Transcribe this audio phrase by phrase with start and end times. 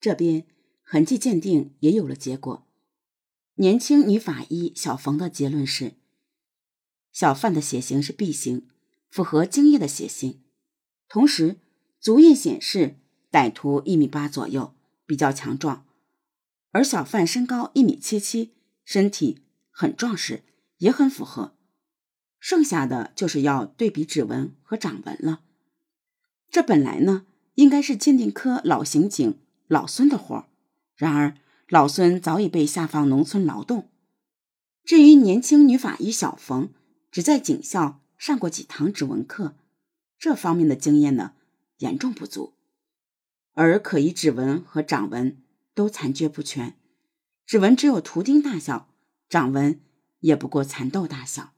[0.00, 0.46] 这边
[0.82, 2.66] 痕迹鉴定也有了结果。
[3.54, 5.94] 年轻女法医小冯的结论是：
[7.12, 8.68] 小范的血型是 B 型，
[9.10, 10.40] 符合精液的血型。
[11.08, 11.56] 同时，
[11.98, 12.96] 足印显示
[13.32, 14.74] 歹徒一米八左右，
[15.04, 15.86] 比较强壮，
[16.70, 18.52] 而小范身高一米七七，
[18.84, 20.44] 身体很壮实，
[20.76, 21.56] 也很符合。
[22.38, 25.40] 剩下的就是要对比指纹和掌纹了。
[26.50, 27.26] 这本来呢，
[27.56, 30.48] 应该是鉴定科老刑警老孙的活，
[30.96, 31.36] 然而
[31.68, 33.88] 老孙早已被下放农村劳动。
[34.82, 36.70] 至于年轻女法医小冯，
[37.10, 39.54] 只在警校上过几堂指纹课，
[40.18, 41.34] 这方面的经验呢，
[41.78, 42.54] 严重不足。
[43.52, 45.42] 而可疑指纹和掌纹
[45.74, 46.74] 都残缺不全，
[47.44, 48.88] 指纹只有图钉大小，
[49.28, 49.80] 掌纹
[50.20, 51.52] 也不过蚕豆大小。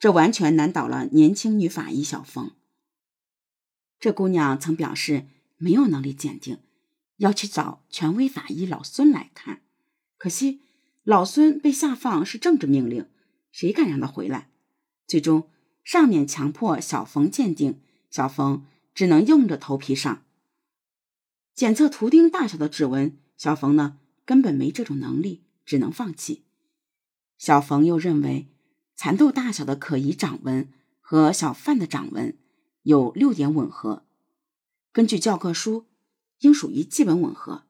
[0.00, 2.50] 这完全难倒了年轻女法医小冯。
[4.00, 6.58] 这姑娘曾表示没有能力鉴定，
[7.16, 9.62] 要去找权威法医老孙来看。
[10.16, 10.60] 可惜
[11.02, 13.08] 老孙被下放是政治命令，
[13.52, 14.50] 谁敢让他回来？
[15.06, 15.48] 最终
[15.82, 17.80] 上面强迫小冯鉴定，
[18.10, 20.22] 小冯只能硬着头皮上。
[21.54, 26.44] 检测图钉大小的指纹，小冯呢根本没这种能力，只能放弃。
[27.38, 28.48] 小冯又认为。
[28.96, 30.68] 蚕豆大小的可疑掌纹
[31.00, 32.38] 和小范的掌纹
[32.82, 34.04] 有六点吻合，
[34.92, 35.86] 根据教科书，
[36.44, 37.66] 应属于基本吻合。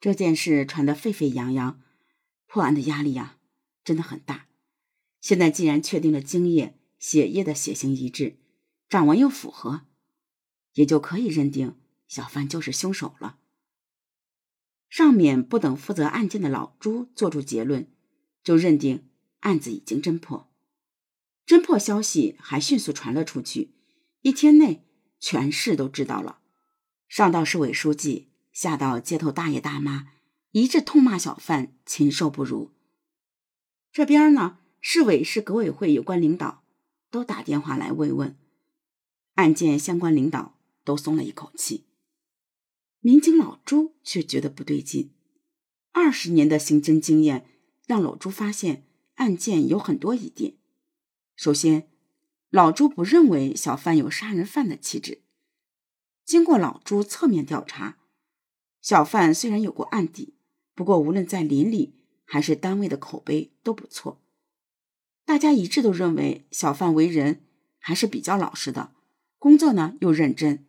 [0.00, 1.80] 这件事传得沸沸扬扬，
[2.46, 3.38] 破案的压力呀，
[3.84, 4.48] 真的很大。
[5.20, 8.38] 现在既然确定了精液、血液的血型一致，
[8.88, 9.82] 掌纹又符合，
[10.74, 13.38] 也就可以认定小范就是凶手了。
[14.88, 17.92] 上面不等负责案件的老朱做出结论，
[18.42, 19.04] 就认定。
[19.40, 20.50] 案子已经侦破，
[21.46, 23.70] 侦破消息还迅速传了出去，
[24.22, 24.84] 一天内
[25.20, 26.40] 全市都知道了。
[27.08, 30.12] 上到市委书记，下到街头大爷大妈，
[30.52, 32.70] 一致痛骂小贩禽兽不如。
[33.90, 36.62] 这边呢，市委市革委会有关领导
[37.10, 38.36] 都打电话来慰问，
[39.34, 41.84] 案件相关领导都松了一口气。
[43.00, 45.10] 民警老朱却觉得不对劲，
[45.92, 47.46] 二十年的刑侦经验
[47.86, 48.84] 让老朱发现。
[49.18, 50.54] 案件有很多疑点。
[51.34, 51.88] 首先，
[52.50, 55.22] 老朱不认为小贩有杀人犯的气质。
[56.28, 57.96] 经过老朱侧面调查，
[58.82, 60.34] 小范虽然有过案底，
[60.74, 61.94] 不过无论在邻里
[62.26, 64.20] 还是单位的口碑都不错。
[65.24, 67.40] 大家一致都认为小范为人
[67.78, 68.92] 还是比较老实的，
[69.38, 70.66] 工作呢又认真，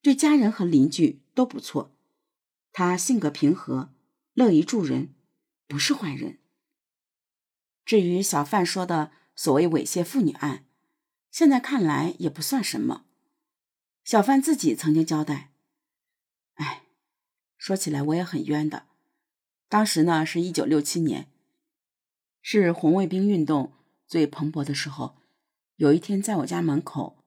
[0.00, 1.90] 对家人和邻居都不错。
[2.70, 3.92] 他性格平和，
[4.34, 5.12] 乐于助人，
[5.66, 6.38] 不是坏人。
[7.84, 10.64] 至于小范说的所谓猥亵妇女案，
[11.32, 13.06] 现在看来也不算什么。
[14.04, 15.50] 小范自己曾经交代
[16.54, 16.82] ：“哎，
[17.56, 18.84] 说起来我也很冤的。
[19.68, 21.28] 当时呢是一九六七年，
[22.42, 23.72] 是红卫兵运动
[24.06, 25.16] 最蓬勃的时候。
[25.76, 27.24] 有一天在我家门口，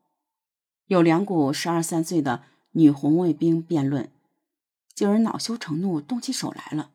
[0.86, 4.12] 有两股十二三岁的女红卫兵辩论，
[4.94, 6.92] 竟然恼羞成怒，动起手来了。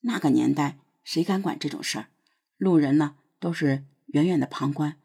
[0.00, 2.08] 那个年代谁敢管这种事儿？”
[2.56, 4.96] 路人呢都是远远的旁观，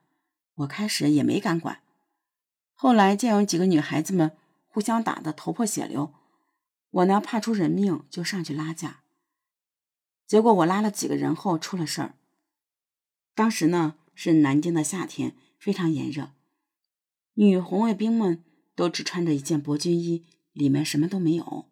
[0.56, 1.82] 我开始也没敢管。
[2.80, 6.14] 后来见有几个女孩子们互相打得头破血流，
[6.92, 9.02] 我呢怕出人命，就上去拉架。
[10.28, 12.16] 结果我拉了几个人后出了事儿。
[13.34, 16.34] 当时呢是南京的夏天，非常炎热，
[17.34, 18.44] 女红卫兵们
[18.76, 20.24] 都只穿着一件薄军衣，
[20.54, 21.66] 里面什么都没有。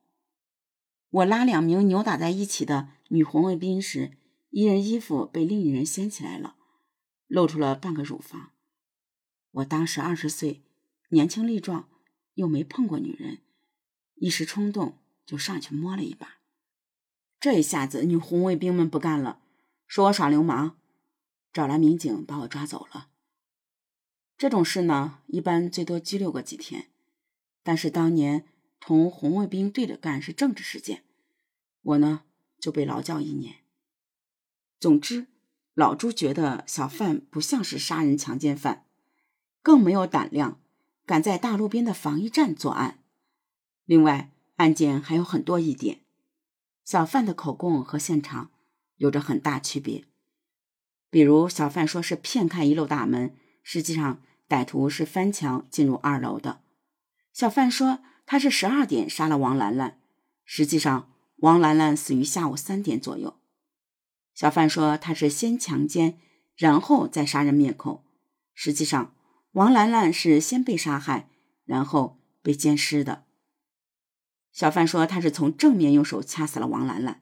[1.11, 4.17] 我拉两名扭打在一起的女红卫兵时。
[4.49, 6.55] 一人衣服被另一人掀起来了，
[7.27, 8.51] 露出了半个乳房。
[9.51, 10.63] 我当时二十岁，
[11.15, 11.87] 年轻力壮，
[12.33, 13.39] 又没碰过女人，
[14.15, 16.39] 一时冲动就上去摸了一把。
[17.39, 19.39] 这一下子，女红卫兵们不干了，
[19.87, 20.75] 说我耍流氓，
[21.53, 23.07] 找来民警把我抓走了。
[24.37, 26.89] 这种事呢，一般最多拘留个几天，
[27.63, 28.45] 但是当年
[28.81, 31.05] 同红卫兵对着干是政治事件，
[31.81, 32.25] 我呢
[32.59, 33.59] 就被劳教一年。
[34.81, 35.27] 总之，
[35.73, 38.85] 老朱觉得小范不像是杀人强奸犯，
[39.61, 40.59] 更没有胆量
[41.05, 42.99] 敢在大路边的防疫站作案。
[43.85, 46.01] 另外，案件还有很多疑点，
[46.83, 48.51] 小范的口供和现场
[48.97, 50.05] 有着很大区别。
[51.09, 56.61] 比如，小范说是骗开一楼大门，实际上歹徒是翻墙进入二楼的。
[57.31, 59.99] 小范说他是十二点杀了王兰兰，
[60.43, 63.37] 实际上王兰兰死于下午三点左右。
[64.33, 66.19] 小范说他是先强奸，
[66.57, 68.03] 然后再杀人灭口。
[68.53, 69.14] 实际上，
[69.55, 71.29] 王兰兰是先被杀害，
[71.63, 73.23] 然后被奸尸的。
[74.51, 77.21] 小范说他是从正面用手掐死了王兰兰，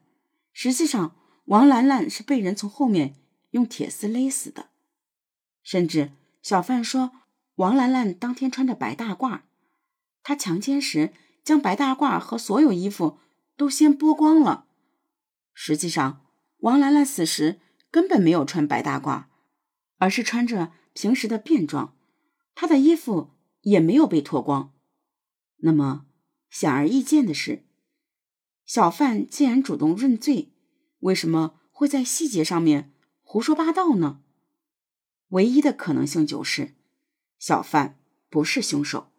[0.52, 1.14] 实际上
[1.44, 3.14] 王兰兰是被人从后面
[3.52, 4.70] 用铁丝勒死的。
[5.62, 6.10] 甚至
[6.42, 7.12] 小范说，
[7.54, 9.42] 王兰兰当天穿着白大褂，
[10.24, 11.12] 他强奸时
[11.44, 13.20] 将白大褂和所有衣服
[13.56, 14.66] 都先剥光了。
[15.52, 16.26] 实际上，
[16.58, 17.60] 王兰兰死时
[17.92, 19.26] 根本没有穿白大褂，
[19.98, 21.93] 而是穿着平时的便装，
[22.54, 23.30] 他的衣服
[23.62, 24.72] 也没有被脱光。
[25.58, 26.06] 那么，
[26.50, 27.64] 显而易见的是，
[28.64, 30.52] 小范既然主动认罪，
[31.00, 32.92] 为什么会在细节上面
[33.22, 34.20] 胡说八道呢？
[35.28, 36.74] 唯一的可能性就是，
[37.38, 37.98] 小范
[38.28, 39.10] 不是凶手，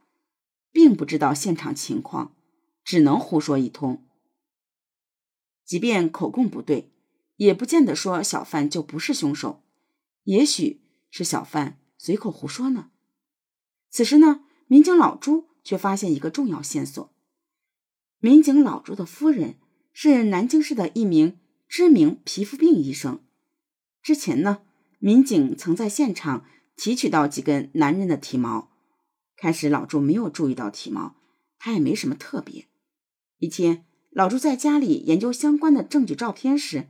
[0.71, 2.35] 并不知道现场情况，
[2.83, 4.07] 只能胡说一通。
[5.65, 6.91] 即便口供不对，
[7.37, 9.63] 也不见得说小范就不是凶手，
[10.23, 12.91] 也许是小范随口胡说呢。
[13.95, 17.09] 此时呢，民警老朱却发现一个重要线索：
[18.19, 19.55] 民警老朱的夫人
[19.93, 21.39] 是南京市的一名
[21.69, 23.21] 知名皮肤病医生。
[24.01, 24.63] 之前呢，
[24.99, 26.43] 民警曾在现场
[26.75, 28.69] 提取到几根男人的体毛。
[29.37, 31.15] 开始老朱没有注意到体毛，
[31.57, 32.67] 他也没什么特别。
[33.37, 33.85] 一天。
[34.09, 36.89] 老朱在家里研究相关的证据照片时，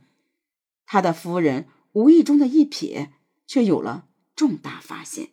[0.84, 3.10] 他的夫人无意中的一瞥，
[3.46, 5.30] 却有了重大发现。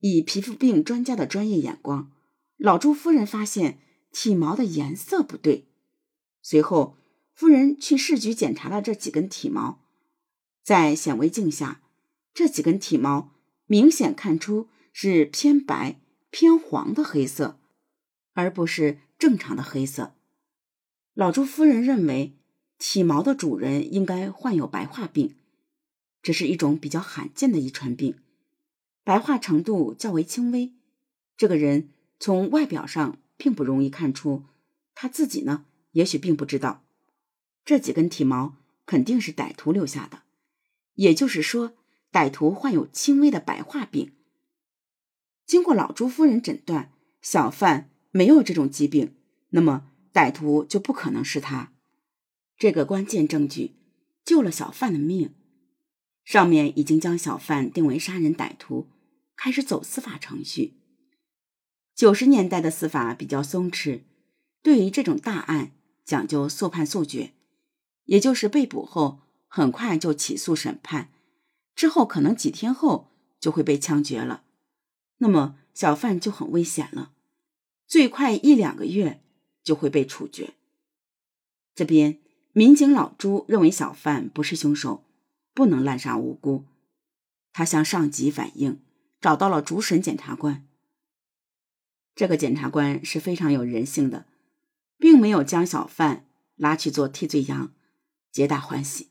[0.00, 2.10] 以皮肤病专家的专业眼光，
[2.56, 3.78] 老朱夫人发现
[4.12, 5.66] 体毛的颜色不对。
[6.42, 6.96] 随后，
[7.34, 9.82] 夫人去市局检查了这几根体毛，
[10.62, 11.82] 在显微镜下，
[12.32, 13.32] 这几根体毛
[13.66, 16.00] 明显看出是偏白、
[16.30, 17.58] 偏黄的黑色，
[18.32, 20.14] 而不是正常的黑色。
[21.12, 22.38] 老朱夫人认为，
[22.78, 25.34] 体毛的主人应该患有白化病，
[26.22, 28.16] 这是一种比较罕见的遗传病，
[29.04, 30.72] 白化程度较为轻微。
[31.36, 34.44] 这个人从外表上并不容易看出，
[34.94, 36.84] 他自己呢，也许并不知道，
[37.64, 38.56] 这几根体毛
[38.86, 40.22] 肯定是歹徒留下的，
[40.94, 41.74] 也就是说，
[42.12, 44.12] 歹徒患有轻微的白化病。
[45.46, 46.92] 经过老朱夫人诊断，
[47.22, 49.14] 小范没有这种疾病，
[49.50, 49.86] 那么。
[50.12, 51.72] 歹徒就不可能是他，
[52.56, 53.76] 这个关键证据
[54.24, 55.36] 救了小范的命。
[56.24, 58.88] 上面已经将小贩定为杀人歹徒，
[59.36, 60.74] 开始走司法程序。
[61.94, 64.02] 九十年代的司法比较松弛，
[64.62, 65.72] 对于这种大案
[66.04, 67.32] 讲究速判速决，
[68.04, 71.10] 也就是被捕后很快就起诉审判，
[71.74, 74.44] 之后可能几天后就会被枪决了。
[75.18, 77.12] 那么小贩就很危险了，
[77.86, 79.22] 最快一两个月。
[79.62, 80.54] 就会被处决。
[81.74, 82.18] 这边
[82.54, 85.04] 民警老朱认为小贩不是凶手，
[85.60, 86.64] 不能滥杀无辜。
[87.52, 88.80] 他向上级反映，
[89.20, 90.66] 找到了主审检察官。
[92.14, 94.24] 这个检察官是非常有人性的，
[94.96, 96.24] 并没有将小范
[96.56, 97.74] 拉去做替罪羊，
[98.32, 99.10] 皆大欢喜。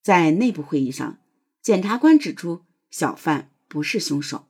[0.00, 1.18] 在内部会议上，
[1.60, 4.46] 检察官指出小范不是凶手。